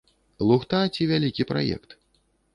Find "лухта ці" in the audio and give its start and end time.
0.51-1.07